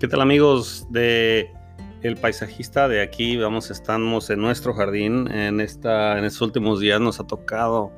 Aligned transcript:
¿Qué 0.00 0.08
tal 0.08 0.22
amigos 0.22 0.86
de 0.88 1.52
El 2.00 2.16
Paisajista 2.16 2.88
de 2.88 3.02
aquí? 3.02 3.36
Vamos, 3.36 3.70
estamos 3.70 4.30
en 4.30 4.40
nuestro 4.40 4.72
jardín. 4.72 5.30
En, 5.30 5.60
esta, 5.60 6.16
en 6.16 6.24
estos 6.24 6.40
últimos 6.40 6.80
días 6.80 7.02
nos 7.02 7.20
ha 7.20 7.26
tocado 7.26 7.92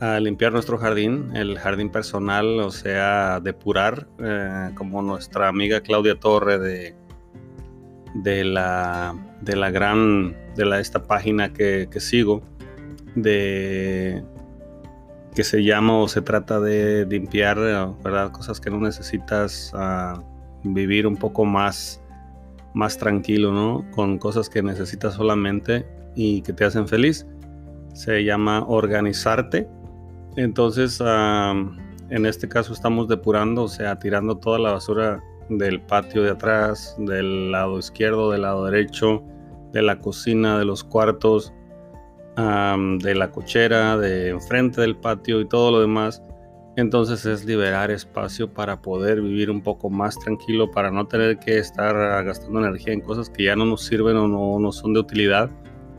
ah, 0.00 0.18
limpiar 0.20 0.54
nuestro 0.54 0.78
jardín, 0.78 1.36
el 1.36 1.58
jardín 1.58 1.90
personal, 1.90 2.58
o 2.60 2.70
sea, 2.70 3.40
depurar, 3.40 4.08
eh, 4.20 4.70
como 4.74 5.02
nuestra 5.02 5.48
amiga 5.48 5.82
Claudia 5.82 6.18
Torre 6.18 6.58
de, 6.58 6.96
de, 8.14 8.44
la, 8.44 9.14
de 9.42 9.54
la 9.54 9.70
gran, 9.70 10.34
de 10.56 10.64
la, 10.64 10.80
esta 10.80 11.02
página 11.02 11.52
que, 11.52 11.90
que 11.90 12.00
sigo, 12.00 12.40
de 13.16 14.24
que 15.34 15.44
se 15.44 15.62
llama 15.62 15.98
o 15.98 16.08
se 16.08 16.22
trata 16.22 16.58
de 16.58 17.04
limpiar, 17.04 17.58
¿verdad? 18.02 18.32
Cosas 18.32 18.60
que 18.60 18.70
no 18.70 18.80
necesitas. 18.80 19.74
Uh, 19.74 20.37
vivir 20.62 21.06
un 21.06 21.16
poco 21.16 21.44
más, 21.44 22.02
más 22.74 22.98
tranquilo, 22.98 23.52
¿no? 23.52 23.84
Con 23.92 24.18
cosas 24.18 24.48
que 24.48 24.62
necesitas 24.62 25.14
solamente 25.14 25.86
y 26.14 26.42
que 26.42 26.52
te 26.52 26.64
hacen 26.64 26.88
feliz. 26.88 27.26
Se 27.94 28.24
llama 28.24 28.64
organizarte. 28.66 29.68
Entonces, 30.36 31.00
en 31.00 32.26
este 32.26 32.48
caso 32.48 32.72
estamos 32.72 33.08
depurando, 33.08 33.64
o 33.64 33.68
sea, 33.68 33.98
tirando 33.98 34.36
toda 34.36 34.58
la 34.58 34.72
basura 34.72 35.22
del 35.48 35.80
patio 35.80 36.22
de 36.22 36.30
atrás, 36.30 36.94
del 36.98 37.50
lado 37.50 37.78
izquierdo, 37.78 38.30
del 38.30 38.42
lado 38.42 38.66
derecho, 38.66 39.22
de 39.72 39.82
la 39.82 39.98
cocina, 39.98 40.58
de 40.58 40.64
los 40.64 40.84
cuartos, 40.84 41.52
de 42.36 43.14
la 43.16 43.30
cochera, 43.32 43.96
de 43.96 44.28
enfrente 44.28 44.80
del 44.80 44.96
patio 44.96 45.40
y 45.40 45.48
todo 45.48 45.72
lo 45.72 45.80
demás 45.80 46.22
entonces 46.78 47.26
es 47.26 47.44
liberar 47.44 47.90
espacio 47.90 48.54
para 48.54 48.80
poder 48.80 49.20
vivir 49.20 49.50
un 49.50 49.62
poco 49.62 49.90
más 49.90 50.16
tranquilo, 50.16 50.70
para 50.70 50.92
no 50.92 51.08
tener 51.08 51.40
que 51.40 51.58
estar 51.58 52.24
gastando 52.24 52.60
energía 52.60 52.92
en 52.92 53.00
cosas 53.00 53.28
que 53.28 53.42
ya 53.46 53.56
no 53.56 53.64
nos 53.64 53.84
sirven 53.84 54.16
o 54.16 54.28
no, 54.28 54.60
no 54.60 54.70
son 54.70 54.94
de 54.94 55.00
utilidad. 55.00 55.50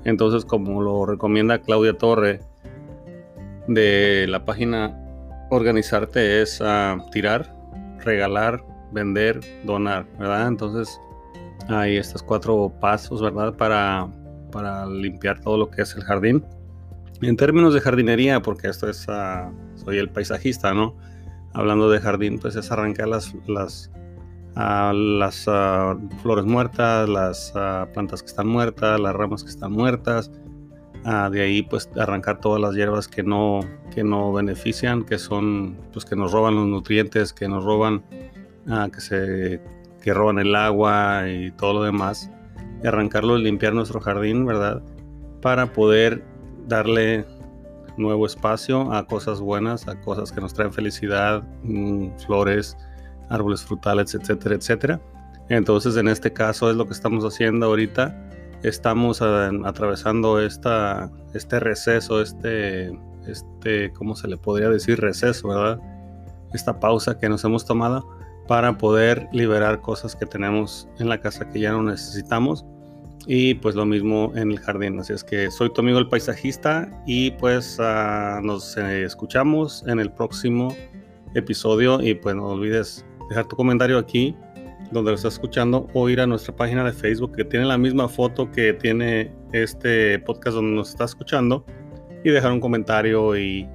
Entonces, 0.05 0.45
como 0.45 0.81
lo 0.81 1.05
recomienda 1.05 1.59
Claudia 1.59 1.97
Torre 1.97 2.39
de 3.67 4.25
la 4.29 4.45
página 4.45 4.97
Organizarte, 5.49 6.41
es 6.41 6.61
ah, 6.61 6.95
tirar, 7.11 7.53
regalar, 7.99 8.63
vender, 8.93 9.41
donar, 9.65 10.05
¿verdad? 10.17 10.47
Entonces, 10.47 10.97
hay 11.67 11.97
estos 11.97 12.23
cuatro 12.23 12.71
pasos, 12.79 13.21
¿verdad? 13.21 13.53
Para, 13.53 14.07
para 14.49 14.85
limpiar 14.85 15.41
todo 15.41 15.57
lo 15.57 15.69
que 15.69 15.81
es 15.81 15.93
el 15.93 16.05
jardín. 16.05 16.41
En 17.21 17.35
términos 17.35 17.73
de 17.73 17.81
jardinería, 17.81 18.41
porque 18.41 18.69
esto 18.69 18.89
es... 18.89 19.05
Uh, 19.09 19.68
soy 19.83 19.97
el 19.97 20.09
paisajista, 20.09 20.73
¿no? 20.73 20.95
Hablando 21.53 21.89
de 21.89 21.99
jardín, 21.99 22.39
pues 22.39 22.55
es 22.55 22.71
arrancar 22.71 23.07
las, 23.07 23.33
las, 23.47 23.91
ah, 24.55 24.91
ah, 25.47 25.97
flores 26.21 26.45
muertas, 26.45 27.09
las 27.09 27.53
ah, 27.55 27.87
plantas 27.93 28.21
que 28.21 28.27
están 28.27 28.47
muertas, 28.47 28.99
las 28.99 29.15
ramas 29.15 29.43
que 29.43 29.49
están 29.49 29.71
muertas. 29.71 30.31
de 31.31 31.41
ahí, 31.41 31.63
pues 31.63 31.89
arrancar 31.97 32.39
todas 32.39 32.61
las 32.61 32.75
hierbas 32.75 33.07
que 33.07 33.23
no, 33.23 33.61
que 33.93 34.03
no 34.03 34.31
benefician, 34.33 35.03
que 35.03 35.17
son, 35.17 35.77
pues 35.93 36.05
que 36.05 36.15
nos 36.15 36.31
roban 36.31 36.55
los 36.55 36.67
nutrientes, 36.67 37.33
que 37.33 37.47
nos 37.47 37.63
roban, 37.63 38.03
que 38.93 39.01
se, 39.01 39.61
que 40.01 40.13
roban 40.13 40.39
el 40.39 40.55
agua 40.55 41.29
y 41.29 41.51
todo 41.51 41.73
lo 41.73 41.83
demás. 41.83 42.29
Arrancarlo 42.83 43.37
y 43.37 43.43
limpiar 43.43 43.73
nuestro 43.73 43.99
jardín, 43.99 44.45
¿verdad? 44.45 44.81
Para 45.41 45.73
poder 45.73 46.23
darle 46.67 47.25
nuevo 47.99 48.25
espacio 48.25 48.91
a 48.91 49.05
cosas 49.05 49.39
buenas, 49.39 49.87
a 49.87 49.99
cosas 50.01 50.31
que 50.31 50.41
nos 50.41 50.53
traen 50.53 50.73
felicidad, 50.73 51.43
mm, 51.63 52.17
flores, 52.25 52.77
árboles 53.29 53.63
frutales, 53.63 54.15
etcétera, 54.15 54.55
etcétera. 54.55 55.01
Entonces, 55.49 55.97
en 55.97 56.07
este 56.07 56.31
caso 56.33 56.69
es 56.69 56.75
lo 56.75 56.85
que 56.85 56.93
estamos 56.93 57.23
haciendo 57.23 57.67
ahorita. 57.67 58.15
Estamos 58.63 59.21
atravesando 59.21 60.39
esta, 60.39 61.11
este 61.33 61.59
receso, 61.59 62.21
este, 62.21 62.91
este, 63.27 63.91
¿cómo 63.93 64.15
se 64.15 64.27
le 64.27 64.37
podría 64.37 64.69
decir? 64.69 64.99
Receso, 64.99 65.49
¿verdad? 65.49 65.79
Esta 66.53 66.79
pausa 66.79 67.17
que 67.17 67.29
nos 67.29 67.43
hemos 67.43 67.65
tomado 67.65 68.07
para 68.47 68.77
poder 68.77 69.27
liberar 69.31 69.81
cosas 69.81 70.15
que 70.15 70.25
tenemos 70.25 70.87
en 70.97 71.09
la 71.09 71.19
casa 71.21 71.47
que 71.49 71.59
ya 71.59 71.71
no 71.71 71.83
necesitamos 71.83 72.65
y 73.31 73.53
pues 73.53 73.75
lo 73.75 73.85
mismo 73.85 74.33
en 74.35 74.49
el 74.49 74.59
jardín. 74.59 74.99
Así 74.99 75.13
es 75.13 75.23
que 75.23 75.51
soy 75.51 75.71
tu 75.71 75.81
amigo 75.81 75.99
el 75.99 76.09
paisajista 76.09 76.89
y 77.05 77.29
pues 77.29 77.77
ah, 77.79 78.41
nos 78.43 78.75
eh, 78.75 79.03
escuchamos 79.03 79.85
en 79.87 79.99
el 79.99 80.11
próximo 80.11 80.75
episodio 81.35 82.01
y 82.01 82.15
pues 82.15 82.35
no 82.35 82.47
olvides 82.47 83.05
dejar 83.29 83.47
tu 83.47 83.55
comentario 83.55 83.99
aquí 83.99 84.35
donde 84.91 85.11
lo 85.11 85.15
estás 85.15 85.33
escuchando 85.33 85.87
o 85.93 86.09
ir 86.09 86.19
a 86.19 86.25
nuestra 86.25 86.55
página 86.55 86.83
de 86.83 86.91
Facebook 86.91 87.35
que 87.35 87.45
tiene 87.45 87.67
la 87.67 87.77
misma 87.77 88.09
foto 88.09 88.49
que 88.49 88.73
tiene 88.73 89.31
este 89.53 90.17
podcast 90.17 90.55
donde 90.55 90.75
nos 90.75 90.89
está 90.89 91.05
escuchando 91.05 91.63
y 92.23 92.31
dejar 92.31 92.51
un 92.51 92.59
comentario 92.59 93.37
y 93.37 93.69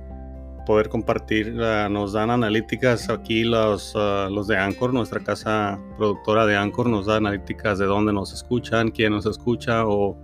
poder 0.65 0.89
compartir. 0.89 1.55
nos 1.91 2.13
dan 2.13 2.31
analíticas 2.31 3.09
aquí 3.11 3.45
los, 3.45 3.93
ah, 3.97 4.29
los 4.31 4.47
de 4.47 4.57
Anchor, 4.57 4.93
nuestra 4.93 5.21
casa 5.21 5.79
productora 5.97 6.47
de 6.47 6.57
Anchor 6.57 6.89
nos 6.89 7.07
da 7.07 7.17
analíticas 7.17 7.79
de 7.79 7.87
dónde 7.87 8.13
nos 8.13 8.33
escuchan, 8.33 8.91
quién 8.91 9.13
nos 9.13 9.27
escucha 9.27 9.87
o, 9.87 10.17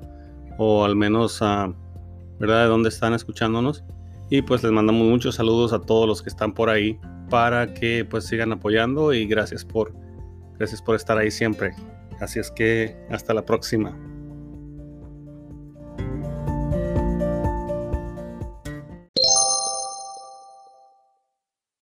o 0.59 0.85
al 0.85 0.97
menos, 0.97 1.41
uh, 1.41 1.75
¿verdad?, 2.39 2.63
de 2.63 2.69
dónde 2.69 2.89
están 2.89 3.15
escuchándonos. 3.15 3.85
Y 4.29 4.43
pues 4.43 4.63
les 4.63 4.71
mandamos 4.73 5.07
muchos 5.07 5.35
saludos 5.35 5.73
a 5.73 5.81
todos 5.81 6.07
los 6.07 6.23
que 6.23 6.29
están 6.29 6.53
por 6.53 6.71
ahí 6.71 6.99
para 7.29 7.75
que 7.75 8.05
pues 8.05 8.27
sigan 8.27 8.53
apoyando 8.53 9.13
y 9.13 9.27
gracias 9.27 9.65
por, 9.65 9.93
gracias 10.59 10.81
por 10.81 10.97
estar 10.97 11.19
ahí 11.19 11.31
siempre. 11.31 11.73
Así 12.21 12.39
es 12.39 12.51
que 12.51 12.97
hasta 13.11 13.35
la 13.35 13.45
próxima. 13.45 13.97